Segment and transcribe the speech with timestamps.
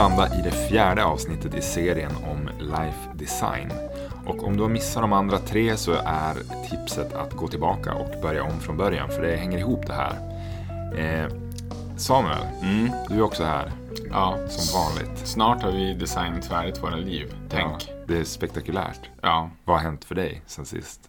[0.00, 3.72] landa i det fjärde avsnittet i serien om Life Design.
[4.26, 6.34] Och om du har missat de andra tre så är
[6.70, 10.14] tipset att gå tillbaka och börja om från början, för det hänger ihop det här.
[10.98, 11.30] Eh,
[11.96, 12.90] Samuel, Mm.
[13.08, 13.72] du är också här,
[14.10, 15.26] Ja, som vanligt.
[15.28, 17.34] snart har vi designat färdigt våra liv.
[17.50, 17.88] Tänk.
[17.88, 19.00] Ja, det är spektakulärt.
[19.20, 19.50] Ja.
[19.64, 21.00] Vad har hänt för dig sen sist?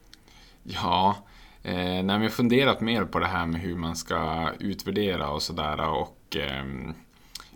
[0.63, 1.15] Ja.
[1.63, 5.41] Eh, men jag har funderat mer på det här med hur man ska utvärdera och
[5.41, 5.89] sådär.
[5.89, 6.93] Och ehm,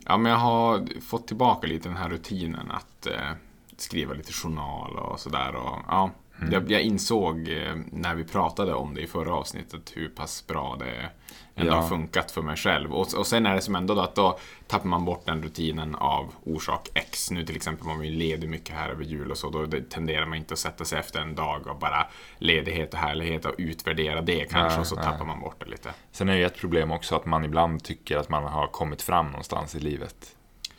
[0.05, 3.31] ja, men jag har fått tillbaka lite den här rutinen att eh,
[3.77, 5.55] skriva lite journal och sådär.
[5.55, 6.11] Och, ja,
[6.51, 10.75] jag, jag insåg eh, när vi pratade om det i förra avsnittet hur pass bra
[10.79, 11.09] det
[11.55, 11.75] ändå Ja.
[11.81, 12.93] har funkat för mig själv.
[12.93, 15.95] Och, och sen är det som ändå då att då tappar man bort den rutinen
[15.95, 17.31] av orsak X.
[17.31, 20.25] Nu till exempel om man är ledig mycket här över jul och så, då tenderar
[20.25, 24.21] man inte att sätta sig efter en dag och bara ledighet och härlighet och utvärdera
[24.21, 25.03] det kanske Nej, och så nej.
[25.03, 25.93] tappar man bort det lite.
[26.11, 29.25] Sen är ju ett problem också att man ibland tycker att man har kommit fram
[29.25, 30.35] någonstans i livet.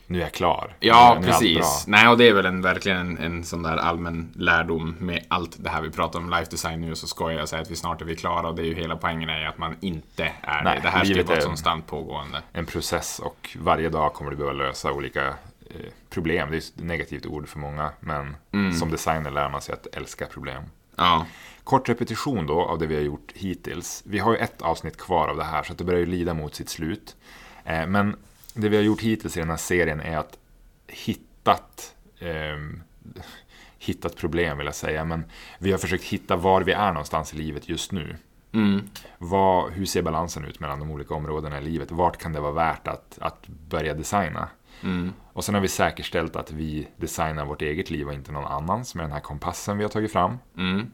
[0.06, 0.76] Nu är jag klar.
[0.80, 1.84] Ja, nu precis.
[1.86, 5.56] Nej, och det är väl en, verkligen en, en sån där allmän lärdom med allt
[5.64, 8.00] det här vi pratar om life design nu, så skojar jag säga att vi snart
[8.00, 10.74] är vi klara och det är ju hela poängen är att man inte är Nej,
[10.76, 10.82] det.
[10.82, 12.42] Det här ska ju vara ett konstant pågående.
[12.52, 15.34] en process och varje dag kommer du behöva lösa olika eh,
[16.10, 16.50] problem.
[16.50, 18.72] Det är ett negativt ord för många, men Mm.
[18.72, 20.62] som designer lär man sig att älska problem.
[20.96, 21.26] Ja,
[21.64, 24.02] Kort repetition då av det vi har gjort hittills.
[24.06, 26.34] Vi har ju ett avsnitt kvar av det här så att det börjar ju lida
[26.34, 27.16] mot sitt slut.
[27.64, 28.16] Eh, men
[28.56, 30.38] det vi har gjort hittills i den här serien är att
[30.86, 32.82] hittat ehm,
[33.78, 35.24] hittat problem vill jag säga, men
[35.58, 38.16] vi har försökt hitta var vi är någonstans i livet just nu.
[38.52, 38.88] mm.
[39.18, 41.90] Vad, hur ser balansen ut mellan de olika områdena i livet?
[41.90, 44.48] Vart kan det vara värt att, att börja designa?
[44.82, 45.12] Mm.
[45.32, 48.94] Och sen har vi säkerställt att vi designar vårt eget liv och inte någon annans
[48.94, 50.38] med den här kompassen vi har tagit fram.
[50.56, 50.90] Mm.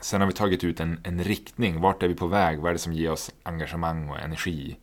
[0.00, 1.80] Sen har vi tagit ut en, en riktning.
[1.80, 2.58] Vart är vi på väg?
[2.58, 4.76] Vad är det som ger oss engagemang och energi?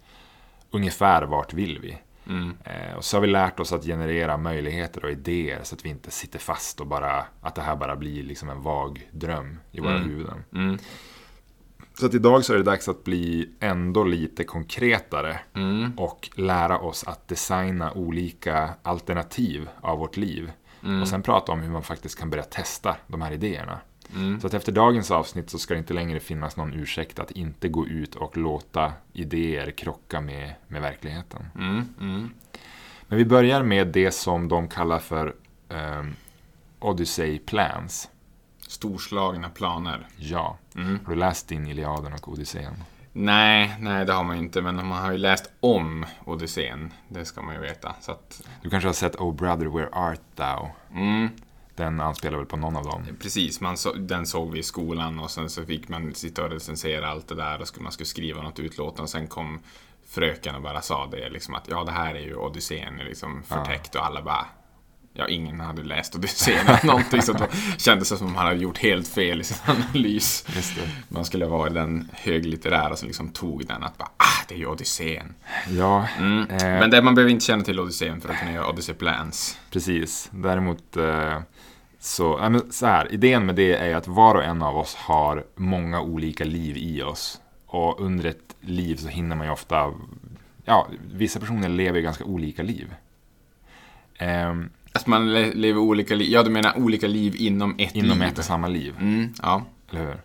[0.71, 1.97] Ungefär vart vill vi?
[2.27, 2.53] Mm.
[2.63, 5.89] Eh, och så har vi lärt oss att generera möjligheter och idéer så att vi
[5.89, 9.79] inte sitter fast och bara att det här bara blir liksom en vag dröm i
[9.79, 10.09] våra Mm.
[10.09, 10.43] huvuden.
[10.53, 10.77] Mm.
[11.93, 15.91] Så att idag så är det dags att bli ändå lite konkretare Mm.
[15.97, 20.51] och lära oss att designa olika alternativ av vårt liv.
[20.83, 21.01] Mm.
[21.01, 23.79] Och sen prata om hur man faktiskt kan börja testa de här idéerna.
[24.15, 24.39] Mm.
[24.41, 27.67] Så att efter dagens avsnitt så ska det inte längre finnas någon ursäkt att inte
[27.69, 31.45] gå ut och låta idéer krocka med, med verkligheten.
[31.55, 31.85] Mm.
[32.01, 32.29] Mm.
[33.07, 35.35] Men vi börjar med det som de kallar för
[35.69, 36.15] um,
[36.79, 38.09] Odyssey Plans.
[38.67, 40.07] Storslagna planer.
[40.17, 40.99] Ja, Mm.
[41.05, 42.73] har du läst din Iliaden och Odysseen?
[43.11, 46.93] Nej, nej det har man ju inte, men man har ju läst om Odysseen.
[47.07, 47.95] Det ska man ju veta.
[48.07, 50.67] Att, Du kanske har sett Oh Brother Where Art Thou?
[50.99, 51.29] mm.
[51.75, 53.03] Den anspelar väl på någon av dem?
[53.19, 56.49] Precis, man så, den såg vi i skolan och sen så fick man sitta och
[56.49, 59.59] recensera allt det där och skulle, man skulle skriva något utlåtande och sen kom
[60.07, 63.95] fröken och bara sa det liksom att ja det här är ju Odysseen liksom förtäckt
[63.95, 64.45] och alla bara
[65.15, 67.45] Ja, ingen hade läst Odysseen eller någonting så då
[67.77, 70.45] kändes det som att man hade gjort helt fel i sin analys.
[70.75, 70.89] Det.
[71.09, 74.65] Man skulle vara den höglitterära som liksom tog den att bara ah, det är ju
[74.65, 75.33] Odysseen.
[75.69, 76.49] Ja, Mm.
[76.49, 79.59] eh, Men det, man behöver inte känna till Odysseen för att kunna göra Odyssey Plans.
[79.71, 80.29] precis.
[80.33, 81.39] Däremot eh,
[81.99, 85.43] så, men så här, idén med det är att var och en av oss har
[85.55, 87.41] många olika liv i oss.
[87.65, 89.93] Och under ett liv så hinner man ju ofta,
[90.65, 92.93] ja, vissa personer lever ju ganska olika liv.
[94.17, 98.19] Ehm, Att man le- lever olika liv, ja du menar olika liv inom ett inom
[98.19, 98.27] liv?
[98.27, 98.95] ett och samma liv.
[98.99, 99.63] Mm, ja.
[99.91, 100.17] Eller hur?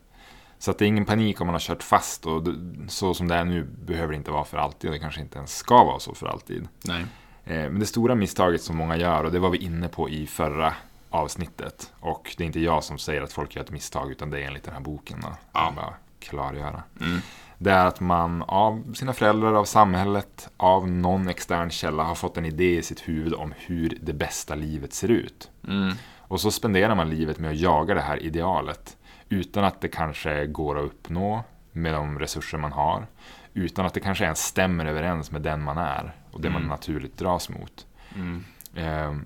[0.59, 2.43] Så att det är ingen panik om man har kört fast och
[2.89, 5.39] så som det är nu behöver det inte vara för alltid och det kanske inte
[5.39, 6.69] ens ska vara så för alltid.
[6.85, 7.05] Nej.
[7.45, 10.27] Eh, Men det stora misstaget som många gör och det var vi inne på i
[10.27, 10.75] förra
[11.11, 14.41] avsnittet och det är inte jag som säger att folk gör ett misstag utan det
[14.43, 15.21] är enligt den här boken.
[15.21, 15.29] Då.
[15.53, 15.73] Ja.
[15.77, 16.83] Bara klargöra.
[17.01, 17.19] Mm.
[17.59, 22.37] Det är att man av sina föräldrar, av samhället, av någon extern källa har fått
[22.37, 25.51] en idé i sitt huvud om hur det bästa livet ser ut.
[25.69, 25.95] Mm.
[26.19, 28.97] Och så spenderar man livet med att jaga det här idealet.
[29.29, 33.07] Utan att det kanske går att uppnå med de resurser man har.
[33.55, 36.69] Utan att det kanske ens stämmer överens med den man är och det man Mm.
[36.69, 37.87] naturligt dras mot.
[38.15, 38.45] Mm.
[38.77, 39.25] Ehm,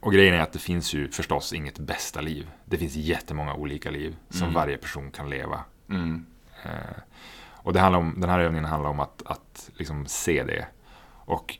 [0.00, 2.50] och grejen är att det finns ju förstås inget bästa liv.
[2.64, 4.54] Det finns jättemånga olika liv som Mm.
[4.54, 5.60] varje person kan leva.
[5.90, 6.26] Mm.
[6.64, 6.70] Eh,
[7.48, 10.66] och det handlar om, den här övningen handlar om att, att liksom se det.
[11.08, 11.56] Och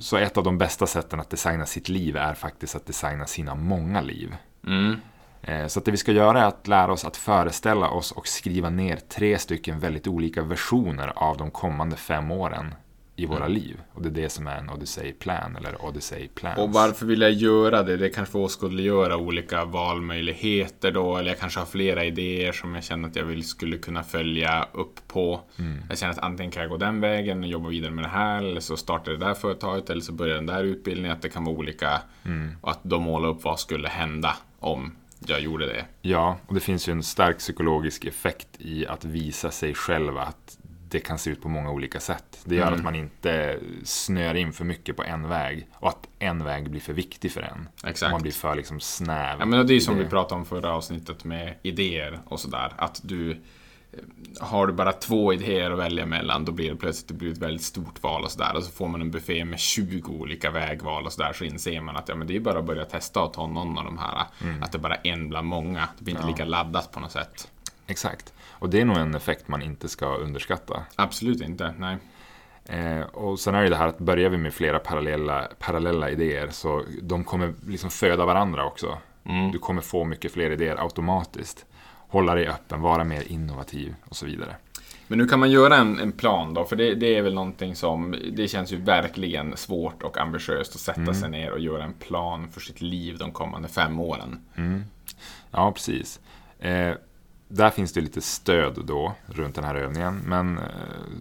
[0.00, 3.54] så ett av de bästa sätten att designa sitt liv är faktiskt att designa sina
[3.54, 4.36] många liv.
[5.46, 5.60] Mm.
[5.62, 8.28] Eh, Så att det vi ska göra är att lära oss att föreställa oss och
[8.28, 12.74] skriva ner tre stycken väldigt olika versioner av de kommande fem åren
[13.18, 13.80] i våra liv.
[13.92, 16.58] Och det är det som är en Odyssey Plan eller Odyssey Plans.
[16.58, 17.96] Och varför vill jag göra det?
[17.96, 23.08] Det kanske åskådliggöra olika valmöjligheter då, eller jag kanske har flera idéer som jag känner
[23.08, 25.40] att jag vill, skulle kunna följa upp på.
[25.58, 25.82] Mm.
[25.88, 28.42] Jag känner att antingen kan jag gå den vägen och jobba vidare med det här,
[28.42, 31.44] eller så startar det där företaget, eller så börjar den där utbildningen, att det kan
[31.44, 32.00] vara olika.
[32.24, 32.50] Mm.
[32.60, 34.92] Och att de målar upp vad skulle hända om
[35.26, 35.84] jag gjorde det.
[36.02, 40.58] Ja, och det finns ju en stark psykologisk effekt i att visa sig själv att
[40.88, 42.38] det kan se ut på många olika sätt.
[42.44, 42.74] Det gör Mm.
[42.78, 46.80] att man inte snör in för mycket på en väg och att en väg blir
[46.80, 47.68] för viktig för en.
[47.84, 48.12] Exakt.
[48.12, 49.36] Man blir för liksom snäv.
[49.38, 52.40] Ja, men det är ju som i vi pratade om förra avsnittet med idéer och
[52.40, 52.72] sådär.
[52.76, 53.36] Att du
[54.40, 57.38] har du bara två idéer att välja mellan, då blir det plötsligt det blir ett
[57.38, 58.56] väldigt stort val och sådär.
[58.56, 61.96] Och så får man en buffé med 20 olika vägval och sådär, så inser man
[61.96, 64.26] att ja, men det är bara att börja testa och ta någon av de här.
[64.62, 65.88] Att det är bara en bland många.
[65.98, 67.50] Det blir inte lika laddat på något sätt.
[67.86, 68.32] Exakt.
[68.50, 70.82] Och det är nog en effekt man inte ska underskatta.
[70.96, 71.96] Absolut inte, nej.
[72.68, 76.48] Eh, och sen är det det här att börjar vi med flera parallella, parallella idéer
[76.50, 78.98] så de kommer liksom föda varandra också.
[79.24, 79.52] Mm.
[79.52, 81.66] Du kommer få mycket fler idéer automatiskt.
[82.16, 84.56] Hålla dig öppen, vara mer innovativ och så vidare.
[85.06, 87.76] Men nu kan man göra en, en plan då, för det, det är väl någonting
[87.76, 91.92] som, det känns ju verkligen svårt och ambitiöst att sätta sig ner och göra en
[91.92, 94.40] plan för sitt liv de kommande fem åren.
[95.50, 96.20] Ja, precis.
[96.58, 96.94] Eh,
[97.48, 100.22] där finns det lite stöd då runt den här övningen.
[100.24, 100.64] Men eh,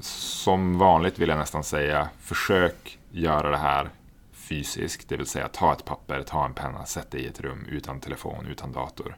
[0.01, 3.89] som vanligt vill jag nästan säga, försök göra det här
[4.33, 5.09] fysiskt.
[5.09, 7.99] Det vill säga ta ett papper, ta en penna, sätt dig i ett rum utan
[7.99, 9.17] telefon, utan dator.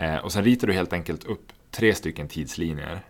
[0.00, 3.00] Eh, och sen ritar du helt enkelt upp tre stycken tidslinjer.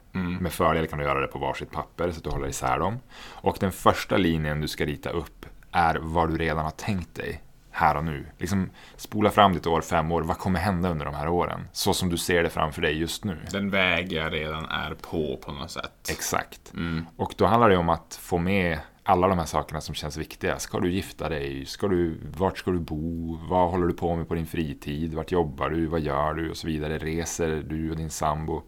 [0.40, 2.98] Med fördel kan du göra det på varsitt papper så att du håller isär dem.
[3.30, 7.42] Och den första linjen du ska rita upp är vad du redan har tänkt dig
[7.70, 8.26] här och nu.
[8.38, 10.22] Liksom spola fram ditt år fem år.
[10.22, 11.68] Vad kommer hända under de här åren?
[11.72, 13.38] Så som du ser det framför dig just nu.
[13.50, 16.08] Den väg jag redan är på på något sätt.
[16.10, 16.72] Exakt.
[17.16, 18.78] Och då handlar det om att få med
[19.10, 20.58] alla de här sakerna som känns viktiga.
[20.58, 21.66] Ska du gifta dig?
[21.66, 23.36] Ska du, vart ska du bo?
[23.48, 25.14] Vad håller du på med på din fritid?
[25.14, 25.86] Vart jobbar du?
[25.86, 26.50] Vad gör du?
[26.50, 26.98] Och så vidare.
[26.98, 28.62] Reser du och din sambo?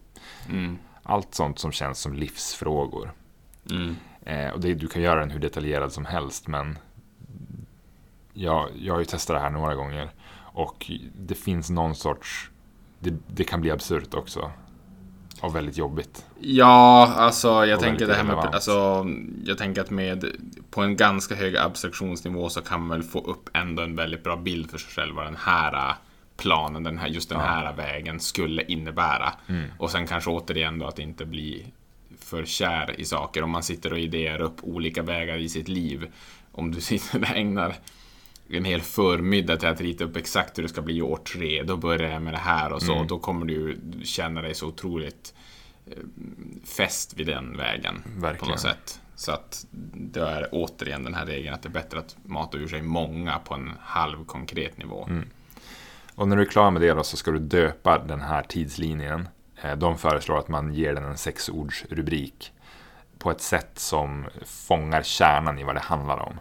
[0.48, 0.78] Mm.
[1.02, 3.12] Allt sånt som känns som livsfrågor.
[3.70, 3.96] Mm.
[4.24, 6.78] Eh, och det, du kan göra den hur detaljerad som helst, men
[8.32, 10.10] jag, jag har ju testat det här några gånger.
[10.34, 12.50] Och det finns någon sorts...
[12.98, 14.50] Det, det kan bli absurt också.
[15.42, 16.24] Och väldigt jobbigt.
[16.40, 19.06] Ja, alltså jag Och tänker det här med, alltså,
[19.44, 20.24] jag tänker att med,
[20.70, 24.36] på en ganska hög abstraktionsnivå så kan man väl få upp ändå en väldigt bra
[24.36, 25.94] bild för sig själv vad den här äh,
[26.36, 29.32] planen, den här, just den här vägen skulle innebära.
[29.46, 29.64] Mm.
[29.78, 31.66] Och sen kanske återigen då att inte bli
[32.18, 33.42] för kär i saker.
[33.42, 36.12] Om man sitter och idéer upp olika vägar i sitt liv.
[36.52, 37.74] Om du sitter och ägnar
[38.48, 41.62] en hel förmiddag till att rita upp exakt hur det ska bli år tre.
[41.62, 42.94] Då börjar jag med det här och så.
[42.94, 43.06] Mm.
[43.06, 45.34] Då kommer du känna dig så otroligt
[45.86, 45.92] eh,
[46.64, 48.02] fäst vid den vägen.
[48.02, 48.50] På Verkligen.
[48.50, 49.00] något sätt.
[49.14, 52.68] Så att det är återigen den här regeln att det är bättre att mata ur
[52.68, 55.06] sig många på en halv konkret nivå.
[55.10, 55.28] Mm.
[56.14, 59.28] Och när du är klar med det då så ska du döpa den här tidslinjen.
[59.62, 62.52] Eh, De föreslår att man ger den en sexordsrubrik.
[63.18, 66.34] På ett sätt som fångar kärnan i vad det handlar om.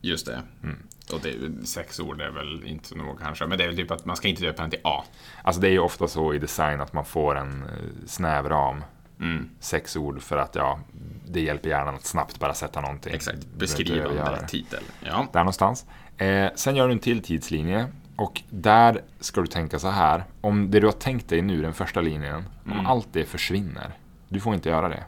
[0.00, 0.42] Just det.
[0.62, 0.78] Mm.
[1.12, 3.46] Och det är, sex ord är väl inte så nog kanske.
[3.46, 5.04] Men det är väl typ att man ska inte döpa den till A.
[5.42, 8.84] Alltså det är ju ofta så i design att man får en eh, snäv ram.
[9.20, 9.50] Mm.
[9.60, 10.80] Sex ord för att ja,
[11.28, 13.14] det hjälper hjärnan att snabbt bara sätta någonting.
[13.14, 13.46] Exakt.
[13.58, 14.82] Beskrivande titel.
[15.00, 15.26] Ja.
[15.32, 15.86] Där någonstans.
[16.16, 17.86] Eh, sen gör du en till tidslinje.
[18.16, 20.24] Och där ska du tänka så här.
[20.40, 22.44] Om det du har tänkt dig nu, den första linjen.
[22.66, 22.78] Mm.
[22.78, 23.98] Om allt det försvinner.
[24.28, 25.04] Du får inte göra det.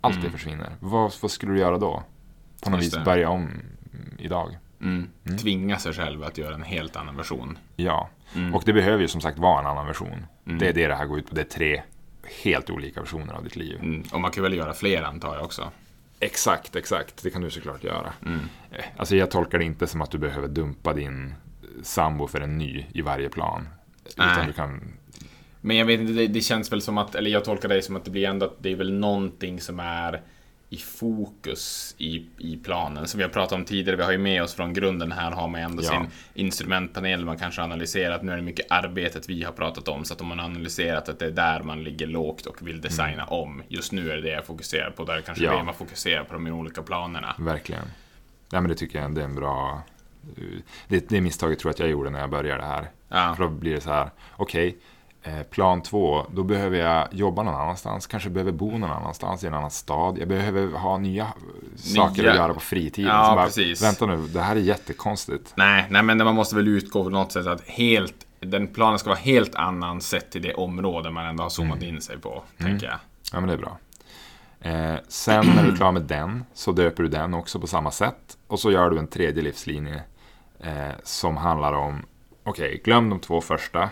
[0.00, 0.76] Allt det försvinner.
[0.80, 2.02] Vad, vad skulle du göra då?
[2.64, 3.04] På något Just vis det.
[3.04, 3.50] börja om
[4.18, 4.58] idag.
[4.80, 5.08] Mm.
[5.38, 7.58] Tvinga sig själv att göra en helt annan version.
[7.76, 8.10] Ja.
[8.34, 8.54] Mm.
[8.54, 10.26] Och det behöver ju som sagt vara en annan version.
[10.44, 11.34] Det är det det här går ut på.
[11.34, 11.82] Det är tre
[12.42, 13.78] helt olika versioner av ditt liv.
[13.82, 14.02] Mm.
[14.12, 15.70] Och man kan väl göra fler antar jag också.
[16.20, 17.22] Exakt, exakt.
[17.22, 18.12] Det kan du såklart göra.
[18.26, 18.40] Mm.
[18.70, 21.34] Eh, Alltså jag tolkar det inte som att du behöver dumpa din
[21.82, 23.68] sambo för en ny i varje plan.
[24.16, 24.32] Nej.
[24.32, 24.92] Utan du kan...
[25.60, 27.96] Men jag vet inte, det, det känns väl som att, eller jag tolkar det som
[27.96, 30.22] att det blir ändå att det är väl någonting som är
[30.70, 33.08] i fokus i, i planen.
[33.08, 35.48] Som vi har pratat om tidigare, vi har ju med oss från grunden här har
[35.48, 35.88] man ju ändå Ja.
[35.90, 38.22] sin instrumentpanel man kanske analyserat.
[38.22, 41.08] Nu är det mycket arbetet vi har pratat om, så att om man har analyserat
[41.08, 43.62] att det är där man ligger lågt och vill designa om.
[43.68, 45.56] Just nu är det det jag fokuserar på, där kanske Ja.
[45.56, 47.34] det man fokuserar på de olika planerna.
[47.38, 47.84] Verkligen.
[48.50, 49.82] Ja, men det tycker jag det är en bra...
[50.88, 52.90] Det, det misstaget tror jag att jag gjorde när jag började här.
[53.08, 53.34] Ja.
[53.36, 54.76] För då blir det så här, okej, eh,
[55.50, 59.54] plan två, då behöver jag jobba någon annanstans, kanske behöver bo någon annanstans i en
[59.54, 60.18] annan stad.
[60.18, 61.28] Jag behöver ha nya eh,
[61.76, 63.10] saker Nya- att göra på fritiden.
[63.10, 63.82] Ja, bara, precis.
[63.82, 65.52] Vänta nu, det här är jättekonstigt.
[65.56, 69.08] Nej, nej, men man måste väl utgå på något sätt att helt, den planen ska
[69.10, 72.86] vara helt annan sett till det område man ändå har zoomat in sig på, tänker
[72.86, 72.98] jag.
[73.32, 73.78] Ja, men det är bra.
[74.60, 77.90] Eh, sen när du är klar med den så döper du den också på samma
[77.90, 78.36] sätt.
[78.46, 80.02] Och så gör du en tredje livslinje
[80.60, 82.02] eh, som handlar om,
[82.42, 83.90] okej, okay, glöm de två första.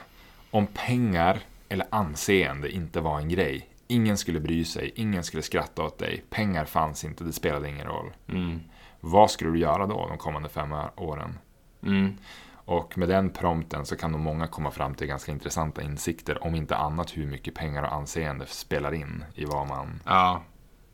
[0.54, 3.68] Om pengar eller anseende inte var en grej.
[3.86, 6.24] Ingen skulle bry sig, ingen skulle skratta åt dig.
[6.30, 8.12] Pengar fanns inte, det spelade ingen roll.
[8.28, 8.60] Mm.
[9.00, 11.38] Vad skulle du göra då de kommande fem åren?
[11.82, 12.18] Mm.
[12.54, 16.44] Och med den prompten så kan nog många komma fram till ganska intressanta insikter.
[16.44, 20.42] Om inte annat hur mycket pengar och anseende spelar in i vad man, Ja,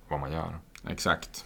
[0.08, 0.58] vad man gör.
[0.88, 1.44] exakt.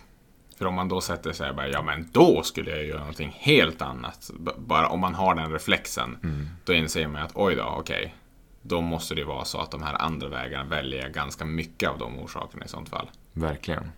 [0.59, 3.37] För om man då sätter sig och bara, ja men då skulle jag göra någonting
[3.41, 4.31] helt annat.
[4.39, 6.19] B- Bara om man har den reflexen.
[6.65, 8.15] Då inser man att oj då, okej.
[8.63, 11.99] Då måste det vara så att de här andra vägarna väljer jag ganska mycket av
[11.99, 13.11] de orsakerna i sånt fall.
[13.33, 13.91] Verkligen.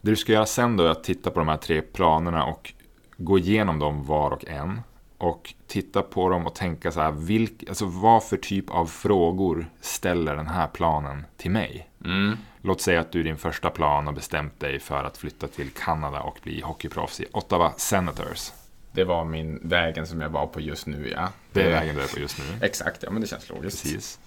[0.00, 2.72] Det du ska göra sen då är att titta på de här tre planerna och
[3.16, 4.80] gå igenom dem var och en.
[5.18, 9.70] Och titta på dem och tänka så här, vilk, alltså vad för typ av frågor
[9.80, 11.88] ställer den här planen till mig?
[12.04, 12.36] Mm.
[12.62, 15.70] Låt säga att du i din första plan har bestämt dig för att flytta till
[15.70, 18.52] Kanada och bli hockeyproffs i Ottawa Senators.
[18.92, 21.28] Det var min vägen som jag var på just nu, ja.
[21.52, 22.66] Det är vägen du är på just nu.
[22.66, 23.82] Exakt, ja men det känns logiskt.
[23.82, 24.18] Precis.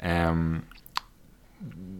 [0.00, 0.62] Ehm,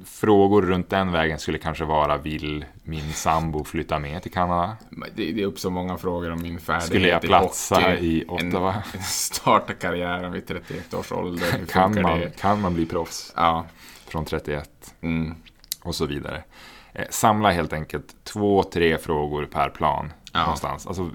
[0.04, 4.76] frågor runt den vägen skulle kanske vara, vill min sambo flytta med till Kanada?
[5.14, 8.06] Det, det uppstår många frågor om min färdighet Skulle jag i platsa hockey.
[8.06, 8.74] i Ottawa?
[8.94, 11.66] En, starta karriären vid 31 års ålder.
[11.68, 12.38] Kan man, det?
[12.40, 13.66] kan man bli proffs Ja.
[14.06, 14.94] från 31?
[15.00, 15.34] Mm.
[15.82, 16.42] Och så vidare.
[16.92, 20.12] Eh, samla helt enkelt två, tre frågor per plan.
[20.32, 20.40] Ja.
[20.40, 20.86] Någonstans.
[20.86, 21.10] Alltså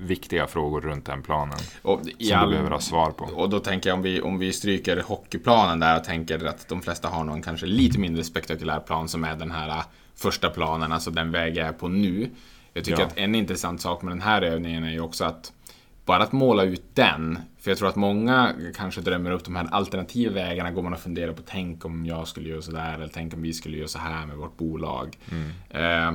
[0.00, 1.58] viktiga frågor runt den planen.
[1.82, 3.24] Och, Som du behöver ha svar på.
[3.24, 6.82] och då tänker jag om vi, om vi stryker hockeyplanen där och tänker att de
[6.82, 9.82] flesta har någon kanske lite mindre spektakulär plan som är den här äh,
[10.14, 12.30] första planen, alltså den väg jag är på nu.
[12.72, 13.06] Jag tycker Ja.
[13.06, 15.52] att en intressant sak med den här övningen är ju också att
[16.04, 19.68] bara att måla ut den, för jag tror att många kanske drömmer upp de här
[19.70, 23.34] alternativa vägarna, går man och funderar på tänk om jag skulle göra sådär, eller tänk
[23.34, 25.18] om vi skulle göra så här med vårt bolag.
[25.70, 26.12] Eh,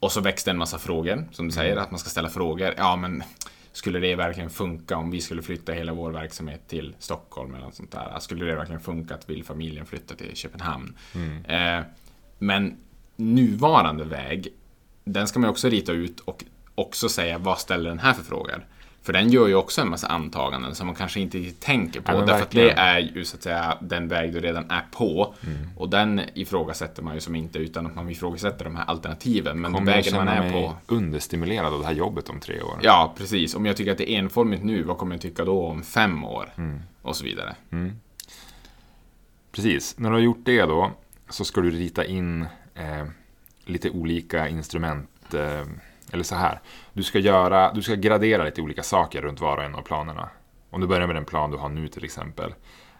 [0.00, 2.74] och så det en massa frågor, som du säger, att man ska ställa frågor.
[2.76, 3.22] Ja, men
[3.72, 7.74] skulle det verkligen funka om vi skulle flytta hela vår verksamhet till Stockholm eller något
[7.74, 8.18] sånt där?
[8.20, 10.96] Skulle det verkligen funka att vill familjen flytta till Köpenhamn?
[11.48, 11.80] Eh,
[12.38, 12.76] men
[13.16, 14.48] nuvarande väg,
[15.04, 18.66] den ska man också rita ut och också säga vad ställer den här för frågor?
[19.02, 22.12] För den gör ju också en massa antaganden som man kanske inte tänker på.
[22.12, 25.34] Ja, därför att det är ju så att säga den väg du redan är på.
[25.46, 25.58] Mm.
[25.76, 29.60] Och den ifrågasätter man ju som inte utan att man ifrågasätter de här alternativen.
[29.60, 30.94] Men Kommer vägen man är mig på.
[30.94, 32.78] understimulerad av det här jobbet om tre år?
[32.82, 33.54] Ja, precis.
[33.54, 36.24] Om jag tycker att det är enformigt nu, vad kommer jag tycka då om fem
[36.24, 36.52] år?
[36.56, 36.80] Mm.
[37.02, 37.56] Och så vidare.
[39.52, 39.98] Precis.
[39.98, 40.90] När du har gjort det då
[41.28, 42.42] så ska du rita in
[42.74, 43.06] eh,
[43.64, 45.34] lite olika instrument.
[45.34, 45.66] Eh,
[46.12, 46.60] eller så här.
[46.92, 50.28] Du ska, göra, du ska gradera lite olika saker runt var och en av planerna.
[50.70, 52.54] Om du börjar med den plan du har nu till exempel.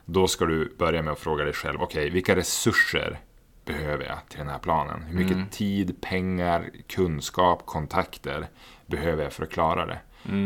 [0.04, 1.82] Då ska du börja med att fråga dig själv.
[1.82, 3.18] Okej, vilka resurser
[3.64, 5.02] behöver jag till den här planen?
[5.02, 8.46] Hur mycket tid, pengar, kunskap, kontakter
[8.86, 9.98] behöver jag för att klara det?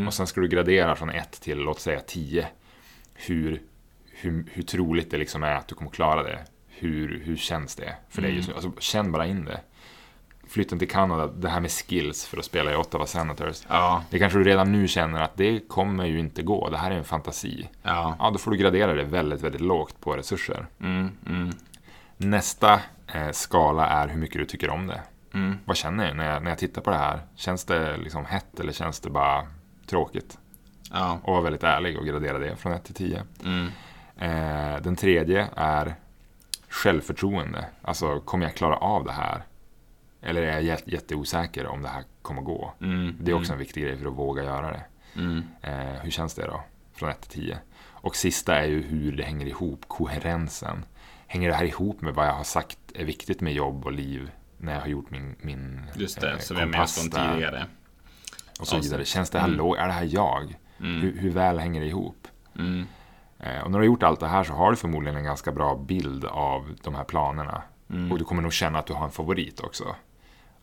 [0.06, 2.49] Och sen ska du gradera från 1 till, låt säga 10.
[3.14, 3.62] Hur,
[4.11, 6.44] hur, hur troligt det liksom är att du kommer klara det.
[6.68, 8.54] Hur, hur känns det för dig just nu?
[8.54, 9.61] Alltså, känn bara in det.
[10.54, 13.62] Flytten till Kanada, det här med skills för att spela i Ottawa Senators.
[13.68, 16.70] Ja, Det kanske du redan nu känner att det kommer ju inte gå.
[16.70, 17.68] Det här är en fantasi.
[17.82, 18.16] ja.
[18.18, 20.66] Ja, då får du gradera det väldigt, väldigt lågt på resurser.
[20.80, 21.50] Mm, mm,
[22.16, 22.80] Nästa
[23.14, 25.00] eh, skala är hur mycket du tycker om det.
[25.34, 25.58] mm.
[25.64, 27.20] Vad känner jag när, jag när jag tittar på det här?
[27.37, 29.46] Känns det liksom hett eller känns det bara
[29.87, 30.38] tråkigt?
[30.92, 31.18] Ja.
[31.23, 33.23] Och var väldigt ärlig och gradera det från 1 till 10.
[33.44, 33.66] Mm.
[34.18, 35.94] Eh, den tredje är
[36.68, 37.64] självförtroende.
[37.82, 39.42] Alltså, kommer jag klara av det här?
[40.24, 42.72] Eller är jag jät- jätteosäker om det här kommer gå?
[42.80, 43.16] Mm.
[43.20, 44.84] Det är också en viktig grej för att våga göra det.
[45.20, 45.42] Mm.
[45.62, 46.62] Eh, hur känns det då?
[46.92, 47.58] Från 1 till 10.
[47.90, 50.84] Och sista är ju hur det hänger ihop, koherensen.
[51.26, 54.30] Hänger det här ihop med vad jag har sagt är viktigt med jobb och liv
[54.58, 57.66] när jag har gjort min, min Just det, eh, som med oss från tidigare.
[58.60, 59.04] och så vidare.
[59.04, 59.58] Känns det här, Mm.
[59.58, 60.58] lo- är det här jag?
[60.80, 61.00] Mm.
[61.00, 62.28] Hur, hur väl hänger det ihop?
[62.58, 62.86] Mm.
[63.40, 65.52] Eh, och när du har gjort allt det här så har du förmodligen en ganska
[65.52, 67.62] bra bild av de här planerna.
[67.90, 68.12] Mm.
[68.12, 69.96] Och du kommer nog känna att du har en favorit också.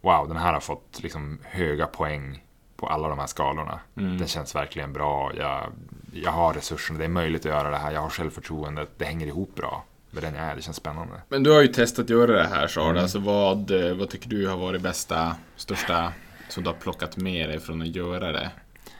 [0.01, 2.43] Wow, den här har fått liksom höga poäng
[2.75, 3.79] på alla de här skalorna.
[3.97, 4.17] Mm.
[4.17, 5.31] Den känns verkligen bra.
[5.37, 5.71] Jag,
[6.13, 7.91] jag har resurserna, det är möjligt att göra det här.
[7.91, 10.55] Jag har självförtroendet, det hänger ihop bra med den jag är.
[10.55, 11.13] Det känns spännande.
[11.29, 12.89] Men du har ju testat göra det här Sard.
[12.91, 13.01] Mm.
[13.01, 16.13] Alltså vad, eh, vad tycker du har varit bästa, största
[16.49, 18.51] som du har plockat med dig från att göra det?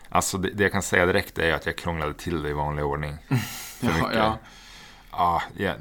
[0.10, 2.86] Alltså det, det jag kan säga direkt är att jag krånglade till det i vanlig
[2.86, 3.18] ordning.
[3.80, 4.10] För Ja, mycket.
[4.14, 4.18] ja.
[4.18, 4.38] Ja,
[5.58, 5.76] jag,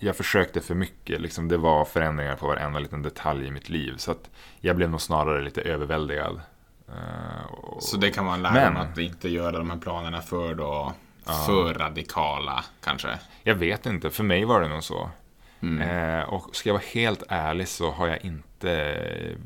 [0.00, 1.20] jag försökte för mycket.
[1.20, 3.94] Liksom, det var förändringar på varenda liten detalj i mitt liv.
[3.96, 4.30] Så att
[4.60, 6.40] jag blev nog snarare lite överväldigad.
[6.88, 10.54] Eh, och- Så det kan man lära Men- att inte göra de här planerna för
[10.54, 10.92] då,
[11.26, 11.32] Ja.
[11.46, 13.08] för radikala kanske.
[13.42, 15.10] Jag vet inte, för mig var det nog så.
[15.80, 18.94] Eh, och ska jag vara helt ärlig så har jag inte,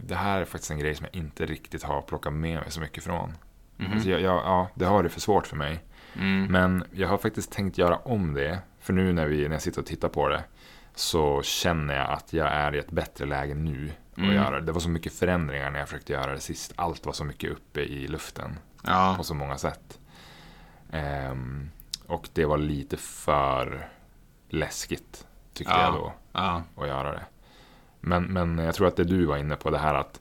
[0.06, 2.80] det här är faktiskt en grej som jag inte riktigt har plockat med mig så
[2.80, 3.32] mycket från.
[3.76, 3.92] Mhm.
[3.92, 5.80] Alltså jag, jag, ja, det har det för svårt för mig.
[6.18, 6.52] Mm.
[6.52, 8.58] Men jag har faktiskt tänkt göra om det.
[8.80, 10.44] För nu när, vi, när jag sitter och tittar på det
[10.94, 14.34] så känner jag att jag är i ett bättre läge nu att Mm.
[14.34, 14.66] göra det.
[14.66, 16.72] Det var så mycket förändringar när jag försökte göra det sist.
[16.76, 19.14] Allt var så mycket uppe i luften Ja.
[19.16, 19.98] på så många sätt.
[20.92, 21.70] Ehm,
[22.06, 23.88] och det var lite för
[24.48, 25.82] läskigt, tyckte Ja.
[25.82, 26.62] jag då, Ja.
[26.76, 27.22] att göra det.
[28.00, 30.20] Men, men jag tror att det du var inne på, det här att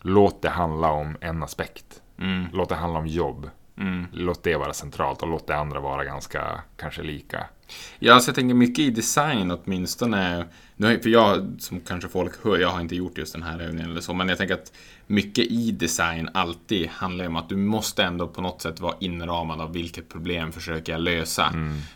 [0.00, 2.02] låt det handla om en aspekt.
[2.18, 2.44] Mm.
[2.52, 3.50] Låt det handla om jobb.
[3.76, 4.06] Mm.
[4.12, 7.46] Låt det vara centralt och låt det andra vara ganska, kanske lika.
[7.98, 10.46] Ja, så jag tänker mycket i design åtminstone.
[10.78, 14.00] För jag, som kanske folk hör, jag har inte gjort just den här övningen eller
[14.00, 14.72] så, men jag tänker att
[15.06, 19.60] mycket i design alltid handlar om att du måste ändå på något sätt vara inramad
[19.60, 21.54] av vilket problem försöker jag lösa.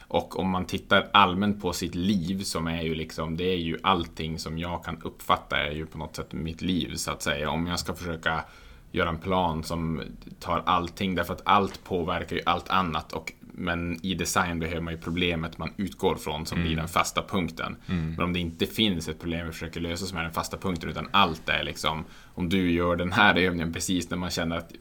[0.09, 3.79] Och om man tittar allmänt på sitt liv som är ju liksom, det är ju
[3.83, 7.51] allting som jag kan uppfatta är ju på något sätt mitt liv så att säga.
[7.51, 8.45] Om jag ska försöka
[8.93, 10.03] göra en plan som
[10.41, 14.95] tar allting därför att allt påverkar ju allt annat och men i design behöver man
[14.95, 17.77] ju problemet man utgår från som blir den fasta punkten.
[17.87, 20.91] Men om det inte finns ett problem vi försöker lösa som är den fasta punkten
[20.91, 24.73] utan allt är liksom om du gör den här övningen precis när man känner att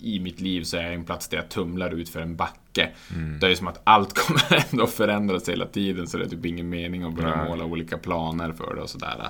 [0.00, 2.90] i, mitt liv så är jag en plats där jag tumlar ut för en backe.
[3.40, 6.46] Det är ju som att allt kommer ändå förändras hela tiden så det är typ
[6.46, 9.28] ingen mening att börja måla olika planer för det och sådär.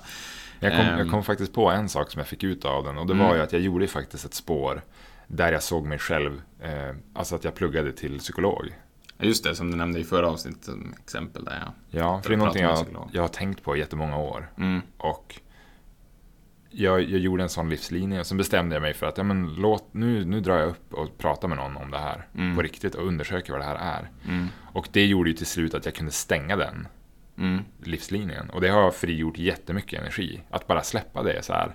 [0.61, 1.11] Jag kom, jag Ehm.
[1.11, 3.41] kom faktiskt på en sak som jag fick ut av den och det var ju
[3.43, 4.83] att jag gjorde faktiskt ett spår
[5.27, 8.67] där jag såg mig själv, eh, alltså att jag pluggade till psykolog.
[9.19, 11.73] Just det, som du nämnde i förra avsnittet som exempel där ja.
[11.99, 14.51] Ja, för det är någonting jag, jag har tänkt på i jättemånga år.
[14.59, 14.81] Mm.
[14.99, 15.41] Och
[16.71, 19.55] jag, jag gjorde en sån livslinje och sen bestämde jag mig för att ja, men
[19.55, 22.57] låt, nu, nu drar jag upp och pratar med någon om det här Mm.
[22.57, 24.11] på riktigt och undersöker vad det här är.
[24.29, 24.49] Mm.
[24.73, 26.89] Och det gjorde ju till slut att jag kunde stänga den
[27.39, 27.65] Mm.
[27.85, 28.51] livslinjen.
[28.51, 30.41] Och det har frigjort jättemycket energi.
[30.51, 31.75] Att bara släppa det så här.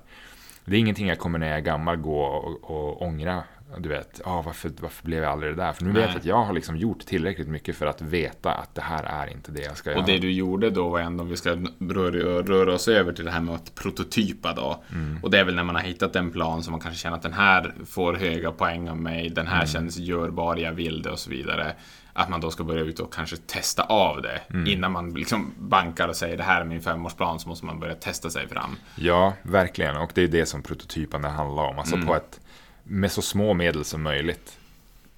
[0.65, 3.43] Det är ingenting jag kommer när jag är gammal gå och, och ångra.
[3.77, 5.73] Du vet, ah, varför, varför blev jag aldrig det där?
[5.73, 6.09] För nu vet Nej.
[6.09, 9.31] jag att jag har liksom gjort tillräckligt mycket för att veta att det här är
[9.31, 9.99] inte det jag ska göra.
[10.01, 11.49] Och det du gjorde då var ändå, om vi ska
[11.79, 14.83] röra, röra oss över till det här med att prototypa då.
[14.93, 15.19] Mm.
[15.23, 17.23] Och det är väl när man har hittat en plan som man kanske känner att
[17.23, 19.67] den här får höga poäng av mig, den här Mm.
[19.67, 21.73] känns görbar, jag vill det och så vidare.
[22.13, 24.41] Att man då ska börja ut och kanske testa av det.
[24.49, 24.67] Mm.
[24.67, 27.95] Innan man liksom bankar och säger det här är min femårsplan så måste man börja
[27.95, 28.75] testa sig fram.
[28.95, 29.97] Ja, verkligen.
[29.97, 31.79] Och det är det som prototypande handlar om.
[31.79, 32.07] Alltså Mm.
[32.07, 32.39] på ett,
[32.83, 34.57] med så små medel som möjligt.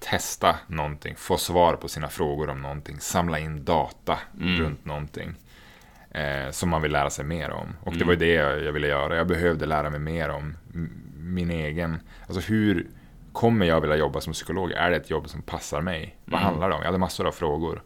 [0.00, 4.60] Testa någonting, få svar på sina frågor om någonting, samla in data Mm.
[4.60, 5.34] runt någonting.
[6.10, 7.68] Eh, som man vill lära sig mer om.
[7.80, 7.98] Och Mm.
[7.98, 9.16] det var ju det jag, jag ville göra.
[9.16, 10.56] Jag behövde lära mig mer om
[11.16, 12.86] min egen, alltså hur
[13.32, 14.72] kommer jag vilja jobba som psykolog?
[14.72, 16.16] Är det ett jobb som passar mig?
[16.24, 16.44] Vad Mm.
[16.50, 16.80] handlar det om?
[16.80, 17.82] Jag hade massor av frågor.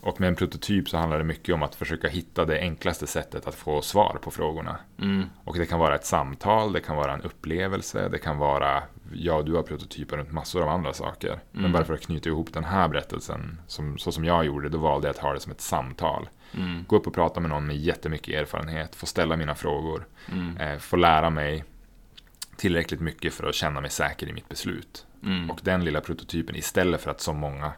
[0.00, 3.46] Och med en prototyp så handlar det mycket om att försöka hitta det enklaste sättet
[3.46, 4.76] att få svar på frågorna.
[5.00, 5.24] Mm.
[5.44, 9.42] Och det kan vara ett samtal, det kan vara en upplevelse, det kan vara, ja
[9.42, 11.40] du har prototyper runt massor av andra saker.
[11.52, 11.72] Men Mm.
[11.72, 15.08] bara för att knyta ihop den här berättelsen, som, så som jag gjorde, då valde
[15.08, 16.28] jag att ha det som ett samtal.
[16.56, 16.84] Mm.
[16.88, 20.56] Gå upp och prata med någon med jättemycket erfarenhet, få ställa mina frågor, Mm.
[20.56, 21.64] eh, få lära mig
[22.58, 25.06] tillräckligt mycket för att känna mig säker i mitt beslut.
[25.24, 25.50] Mm.
[25.50, 27.72] Och den lilla prototypen, istället för att så många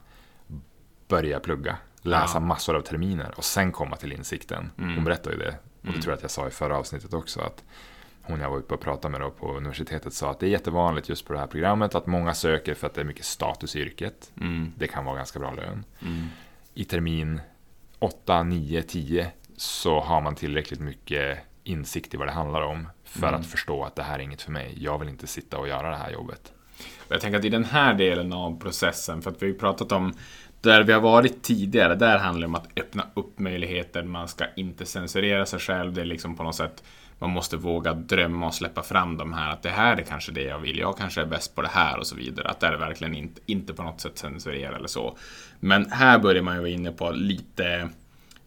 [1.08, 2.40] börja plugga, läsa Ja.
[2.40, 4.70] massor av terminer och sen komma till insikten.
[4.78, 4.94] Mm.
[4.94, 6.00] Hon berättade ju det, och det Mm.
[6.00, 7.64] tror jag att jag sa i förra avsnittet också, att
[8.22, 11.08] hon jag var uppe och pratade med då på universitetet sa att det är jättevanligt
[11.08, 13.80] just på det här programmet att många söker för att det är mycket status i
[13.80, 14.32] yrket.
[14.40, 14.72] Mm.
[14.78, 15.84] Det kan vara ganska bra lön.
[16.02, 16.26] Mm.
[16.74, 17.40] I termin
[17.98, 23.28] 8, 9, 10 så har man tillräckligt mycket insikt i vad det handlar om för
[23.28, 23.40] Mm.
[23.40, 24.74] att förstå att det här är inget för mig.
[24.78, 26.52] Jag vill inte sitta och göra det här jobbet.
[27.08, 29.92] Jag tänker att i den här delen av processen, för att vi har ju pratat
[29.92, 30.12] om
[30.60, 34.02] där vi har varit tidigare, där handlar det om att öppna upp möjligheter.
[34.02, 35.92] Man ska inte censurera sig själv.
[35.92, 36.82] Det är liksom på något sätt,
[37.18, 39.52] man måste våga drömma och släppa fram de här.
[39.52, 40.78] Att det här är kanske det jag vill.
[40.78, 42.48] Jag kanske är bäst på det här och så vidare.
[42.48, 45.16] Att det är verkligen inte, inte på något sätt censurera eller så.
[45.60, 47.88] Men här börjar man ju vara inne på lite,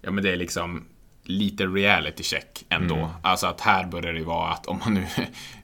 [0.01, 0.85] ja men det är liksom
[1.23, 2.95] lite reality check ändå.
[2.95, 3.09] Mm.
[3.21, 5.05] Alltså att här börjar det vara att om man nu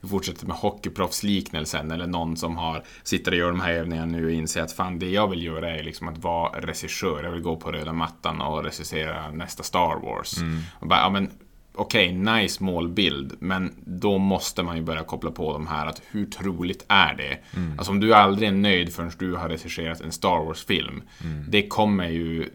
[0.08, 4.32] fortsätter med hockeyproffsliknelsen eller någon som har sitter och gör de här övningarna nu och
[4.32, 7.24] inser att fan det jag vill göra är liksom att vara regissör.
[7.24, 10.34] Jag vill gå på röda mattan och regissera nästa Star Wars.
[10.80, 11.30] Och bara, ja, men
[11.74, 16.26] Okej, nice målbild, men då måste man ju börja koppla på de här att hur
[16.26, 17.38] troligt är det?
[17.78, 21.02] Alltså om du aldrig är nöjd förrän du har regisserat en Star Wars-film,
[21.48, 22.48] det kommer ju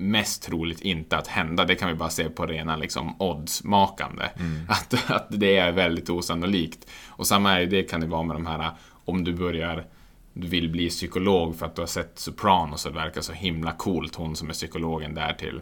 [0.00, 1.64] mest troligt inte att hända.
[1.64, 4.24] Det kan vi bara se på rena liksom, oddsmakande.
[4.68, 6.90] Att, att det är väldigt osannolikt.
[7.08, 8.70] Och samma är det kan det vara med de här,
[9.04, 9.86] om du börjar
[10.32, 13.72] du vill bli psykolog för att du har sett Sopranos och det verkar så himla
[13.72, 15.60] coolt, hon som är psykologen där till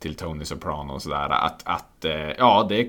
[0.00, 1.28] till Tony Soprano och sådär.
[1.30, 2.88] Att, att eh, ja, det,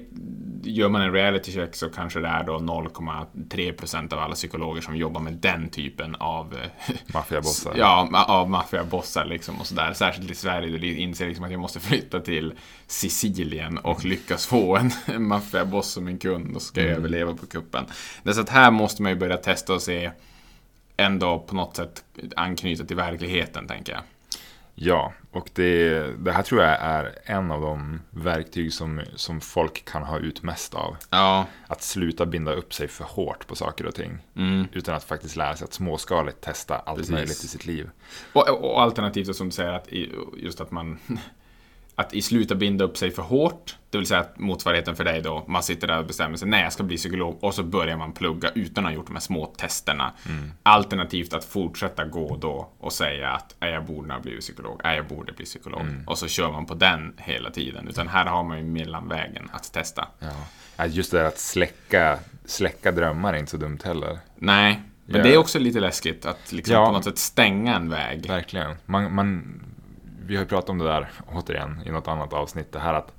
[0.63, 4.95] gör man en reality check så kanske det är då 0,3% av alla psykologer som
[4.95, 7.73] jobbar med den typen av eh, Maffiabossar.
[7.77, 9.93] Ja, av maffiabossar liksom och sådär.
[9.93, 12.53] Särskilt i Sverige, du inser liksom att jag måste flytta till
[12.87, 14.91] Sicilien och lyckas få en
[15.27, 16.95] maffiaboss som en kund och ska mm.
[16.95, 17.85] överleva på kuppen.
[18.25, 20.11] Så att här måste man ju börja testa och se
[20.97, 22.03] ändå på något sätt
[22.35, 24.01] anknyta till verkligheten, tänker jag.
[24.83, 29.85] Ja, och det, det här tror jag är en av de verktyg som, som folk
[29.85, 30.97] kan ha ut mest av.
[31.09, 31.45] Ja.
[31.67, 34.17] Att sluta binda upp sig för hårt på saker och ting.
[34.35, 34.67] Mm.
[34.71, 37.11] Utan att faktiskt lära sig att småskaligt testa allt Precis.
[37.11, 37.89] möjligt i sitt liv.
[38.33, 39.87] Och, och alternativt som du säger, att
[40.37, 40.99] just att man
[41.95, 43.75] att i slutet binda upp sig för hårt.
[43.89, 46.63] Det vill säga att motsvarigheten för dig då, man sitter där och bestämmer sig, nej
[46.63, 49.21] jag ska bli psykolog och så börjar man plugga utan att ha gjort de här
[49.21, 50.13] små testerna.
[50.25, 50.51] Mm.
[50.63, 55.33] Alternativt att fortsätta gå då och säga att jag borde ha blivit psykolog, jag borde
[55.33, 55.81] bli psykolog.
[55.81, 56.07] Mm.
[56.07, 57.87] Och så kör man på den hela tiden.
[57.87, 60.07] Utan här har man ju mellanvägen att testa.
[60.19, 60.85] Ja.
[60.85, 64.19] Just det där att släcka, släcka drömmar är inte så dumt heller.
[64.35, 67.89] Nej, men det är också lite läskigt att liksom ja, på något sätt stänga en
[67.89, 68.27] väg.
[68.27, 68.75] Verkligen.
[68.85, 69.61] Man, man,
[70.25, 72.71] vi har ju pratat om det där, återigen, i något annat avsnitt.
[72.71, 73.13] Det här att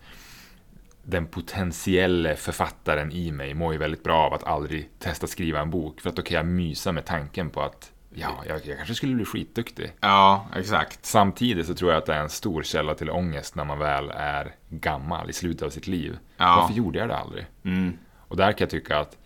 [1.03, 5.71] den potentiella författaren i mig mår ju väldigt bra av att aldrig testa skriva en
[5.71, 6.01] bok.
[6.01, 9.15] För att då kan jag mysa med tanken på att ja, jag, jag kanske skulle
[9.15, 9.93] bli skitduktig.
[10.01, 11.07] Ja, exakt.
[11.07, 14.11] Samtidigt så tror jag att det är en stor källa till ångest när man väl
[14.17, 16.19] är gammal i slutet av sitt liv.
[16.37, 16.57] Ja.
[16.61, 17.47] Varför gjorde jag det aldrig?
[17.65, 17.99] Mm.
[18.19, 19.17] Och där kan jag tycka att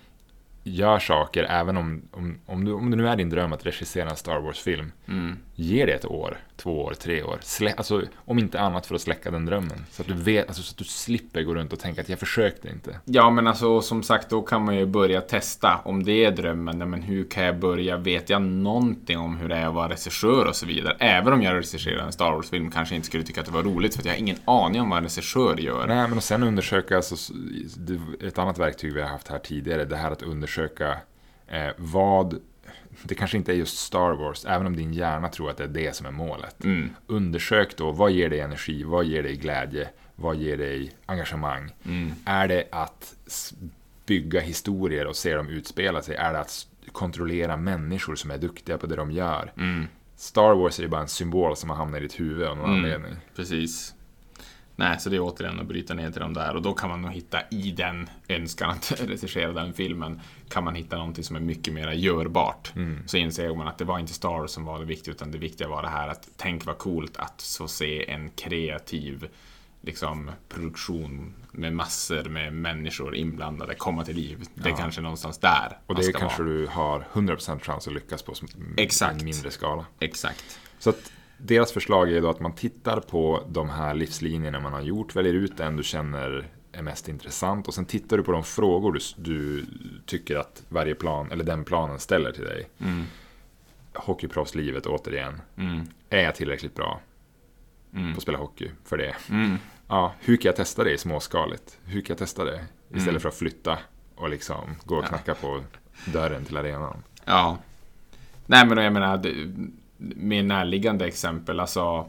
[0.63, 4.11] gör saker, även om, om, om, du, om det nu är din dröm att regissera
[4.11, 5.39] en Star Wars-film, mm.
[5.57, 7.39] Ge det ett år, två år, tre år.
[7.41, 9.87] Slä, alltså, om inte annat för att släcka den drömmen.
[9.91, 12.19] Så att, du vet, alltså, så att du slipper gå runt och tänka att jag
[12.19, 13.01] försökte inte.
[13.05, 15.81] Ja, men alltså som sagt, då kan man ju börja testa.
[15.85, 17.97] Om det är drömmen, men hur kan jag börja?
[17.97, 20.97] Vet jag någonting om hur det är att vara regissör och så vidare?
[20.99, 23.97] Även om jag regisserar en Star Wars-film kanske inte skulle tycka att det var roligt,
[23.97, 25.87] för jag har ingen aning om vad en regissör gör.
[25.87, 27.33] Nej, men och sen undersöka, alltså,
[28.21, 30.97] ett annat verktyg vi har haft här tidigare, det här att undersöka
[31.49, 32.41] eh, vad
[33.03, 35.69] det kanske inte är just Star Wars, även om din hjärna tror att det är
[35.69, 36.65] det som är målet.
[36.65, 36.91] Mm.
[37.07, 41.71] Undersök då, vad ger dig energi, vad ger dig glädje, vad ger dig engagemang?
[41.85, 42.13] Mm.
[42.25, 43.17] Är det att
[44.07, 46.17] bygga historier och se dem utspela sig?
[46.17, 49.53] Är det att kontrollera människor som är duktiga på det de gör?
[49.57, 49.87] Mm.
[50.17, 52.71] Star Wars är ju bara en symbol som har hamnat i ditt huvud av någon
[52.71, 52.85] mm.
[52.85, 53.17] anledning.
[53.37, 53.95] Precis.
[54.77, 57.03] Nej, så det är återigen att bryta ner till de där och då kan man
[57.03, 61.41] nog hitta i den önskan att regissera den filmen kan man hitta någonting som är
[61.41, 62.73] mycket mer görbart.
[62.77, 63.09] Mm.
[63.09, 65.69] Så inser man att det var inte Star som var det viktiga utan det viktiga
[65.69, 69.29] var det här att tänk vad coolt att få se en kreativ
[69.81, 74.45] liksom, produktion med massor med människor inblandade komma till liv.
[74.55, 74.77] Det är ja.
[74.77, 76.53] kanske någonstans där Och det kanske vara.
[76.53, 78.35] du har 100% chans att lyckas på
[78.77, 79.21] Exakt.
[79.21, 79.87] en mindre skala.
[80.01, 80.61] Exakt.
[80.79, 84.83] Så att deras förslag är då att man tittar på de här livslinjerna man har
[84.83, 88.45] gjort, väljer ut den du känner är mest intressant och sen tittar du på de
[88.45, 89.67] frågor du, du
[90.07, 92.69] tycker att varje plan, eller den planen ställer till dig.
[92.79, 93.05] Mm.
[93.95, 95.41] Hockeyproffslivet återigen.
[95.57, 95.87] Mm.
[96.11, 97.01] Är jag tillräckligt bra
[97.95, 98.13] mm.
[98.13, 99.17] på att spela hockey för det?
[99.31, 99.59] Mm.
[99.89, 101.79] Ja, hur kan jag testa det i småskaligt?
[101.85, 102.65] Hur kan jag testa det?
[102.89, 103.21] Istället mm.
[103.21, 103.79] för att flytta
[104.15, 105.49] och liksom gå och knacka ja.
[105.49, 105.61] på
[106.13, 107.03] dörren till arenan.
[107.25, 107.59] Ja.
[108.47, 109.23] Nej men jag menar,
[109.99, 111.61] mer närliggande exempel.
[111.61, 112.09] Alltså,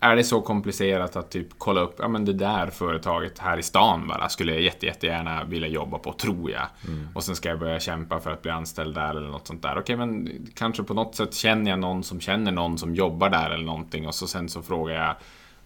[0.00, 3.62] är det så komplicerat att typ kolla upp, ja men det där företaget här i
[3.62, 6.66] stan bara skulle jag jätte, jättegärna vilja jobba på, tror jag.
[6.88, 7.08] Mm.
[7.14, 9.78] Och sen ska jag börja kämpa för att bli anställd där eller något sånt där.
[9.78, 13.50] Okej, men kanske på något sätt känner jag någon som känner någon som jobbar där
[13.50, 15.16] eller någonting och så sen så frågar jag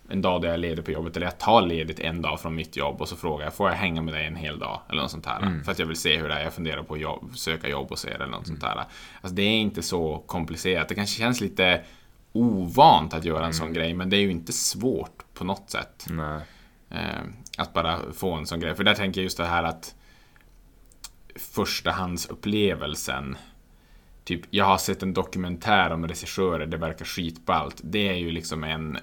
[0.09, 2.55] en dag där jag är ledig på jobbet, eller jag tar ledigt en dag från
[2.55, 4.81] mitt jobb och så frågar jag, får jag hänga med dig en hel dag?
[4.89, 5.43] Eller något sånt här.
[5.43, 5.65] Mm.
[5.65, 7.93] För att jag vill se hur det är, jag funderar på att jobb, söka jobb
[7.93, 8.61] och se det eller något mm.
[8.61, 8.85] sånt här.
[9.21, 10.89] Alltså det är inte så komplicerat.
[10.89, 11.83] Det kanske känns lite
[12.33, 13.53] ovant att göra en mm.
[13.53, 16.07] sån grej, men det är ju inte svårt på något sätt.
[16.91, 17.23] Eh,
[17.59, 18.75] att bara få en sån grej.
[18.75, 19.95] För där tänker jag just det här att
[21.37, 23.37] förstahandsupplevelsen
[24.25, 27.81] Typ, jag har sett en dokumentär om regissörer, det verkar skitballt.
[27.85, 28.99] Det är ju liksom en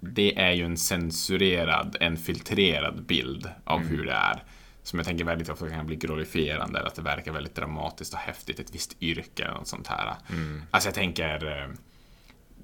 [0.00, 3.90] det är ju en censurerad, en filtrerad bild av mm.
[3.90, 4.44] hur det är.
[4.82, 8.20] Som jag tänker väldigt ofta kan bli glorifierande, eller att det verkar väldigt dramatiskt och
[8.20, 10.14] häftigt, ett visst yrke eller något sånt här.
[10.30, 10.62] Mm.
[10.70, 11.68] Alltså jag tänker,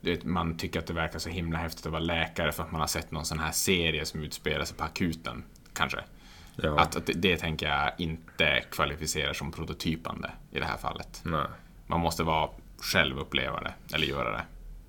[0.02, 2.80] eh, man tycker att det verkar så himla häftigt att vara läkare för att man
[2.80, 5.98] har sett någon sån här serie som utspelar sig på akuten, kanske.
[6.56, 6.80] Ja.
[6.80, 11.20] Att, att det, det, tänker jag inte kvalificerar som prototypande i det här fallet.
[11.24, 11.46] Nej.
[11.86, 14.44] Man måste vara själv uppleva det, eller göra det.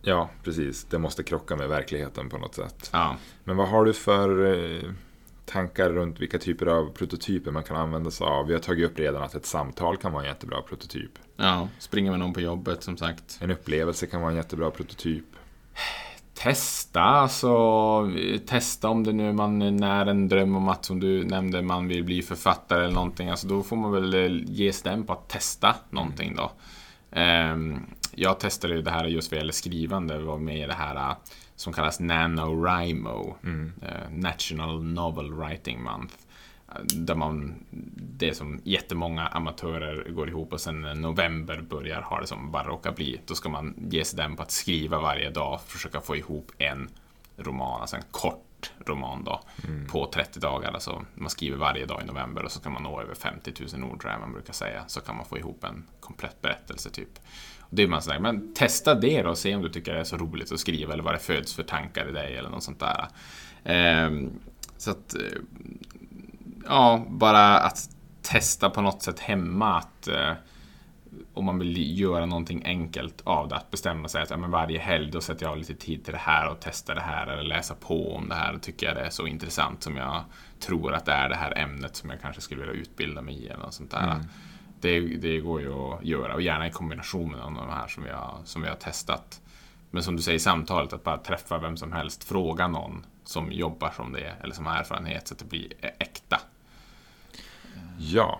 [0.05, 0.83] Ja, precis.
[0.83, 2.89] Det måste krocka med verkligheten på något sätt.
[2.93, 3.15] Ja.
[3.43, 4.91] Men vad har du för eh,
[5.45, 8.47] tankar runt vilka typer av prototyper man kan använda sig av.
[8.47, 11.11] Vi har tagit upp redan att ett samtal kan vara en jättebra prototyp.
[11.37, 13.37] Ja, springa med någon på jobbet som sagt.
[13.41, 15.25] En upplevelse kan vara en jättebra prototyp.
[16.33, 17.57] Testa, alltså
[18.45, 22.03] testa om det nu man när en dröm om att som du nämnde man vill
[22.03, 23.29] bli författare eller någonting.
[23.29, 26.51] Alltså då får man väl eh, ge stäm på att testa någonting då.
[27.19, 30.95] Um, jag testade ju det här just vad gäller skrivande, var med i det här
[30.95, 31.17] eh,
[31.55, 33.73] som kallas NaNoWriMo, mm.
[33.83, 36.15] uh, National Novel Writing Month.
[36.83, 37.55] Där man,
[37.95, 42.51] det är som jättemånga amatörer går ihop och sen när november börjar ha det som
[42.51, 43.21] bara råkar bli.
[43.25, 46.89] Då ska man ge sig den på att skriva varje dag, försöka få ihop en
[47.37, 49.87] roman, alltså en kort roman då, mm.
[49.87, 50.71] på 30 dagar.
[50.71, 53.91] Alltså man skriver varje dag i november och så kan man nå över 50 000
[53.91, 54.83] ord, tror jag man brukar säga.
[54.87, 57.19] Så kan man få ihop en komplett berättelse typ.
[57.69, 59.99] Och det är man sådär, men testa det då och se om du tycker det
[59.99, 62.63] är så roligt att skriva eller vad det föds för tankar i dig eller något
[62.63, 63.07] sånt där.
[63.63, 64.11] Eh,
[64.77, 65.39] så att eh,
[66.65, 67.89] ja, bara att
[68.21, 70.31] testa på något sätt hemma att eh,
[71.33, 74.79] om man vill göra någonting enkelt av det, att bestämma sig att ja, men varje
[74.79, 77.43] helg då sätter jag av lite tid till det här och testar det här eller
[77.43, 78.53] läsa på om det här.
[78.53, 80.23] Då tycker jag det är så intressant som jag
[80.59, 83.47] tror att det är det här ämnet som jag kanske skulle vilja utbilda mig i
[83.47, 84.03] eller något sånt där.
[84.03, 84.25] Mm.
[84.81, 88.09] Det, det, går ju att göra och gärna i kombination med de här som vi,
[88.09, 89.41] har, som vi har testat.
[89.91, 93.51] Men som du säger i samtalet, att bara träffa vem som helst, fråga någon som
[93.51, 96.41] jobbar som det eller som har erfarenhet så att det blir äkta.
[97.97, 98.39] Ja.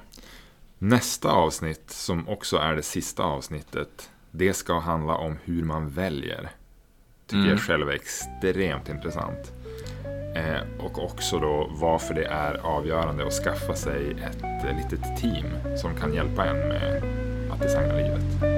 [0.78, 6.50] Nästa avsnitt, som också är det sista avsnittet, det ska handla om hur man väljer.
[7.28, 7.50] Tycker mm.
[7.50, 9.52] jag själv är extremt intressant.
[10.36, 15.46] Eh, och också då varför det är avgörande att skaffa sig ett eh, litet team
[15.78, 17.04] som kan hjälpa en med
[17.52, 18.55] att designa livet.